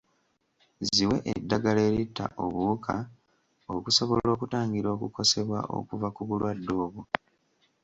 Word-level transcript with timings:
Ziwe 0.89 1.15
eddagala 1.33 1.81
eritta 1.89 2.25
obuwuka 2.43 2.93
okusobola 3.75 4.27
okutangira 4.35 4.87
okukosebwa 4.95 5.59
okuva 5.77 6.07
ku 6.15 6.21
bulwadde 6.27 6.71
obwo. 6.85 7.01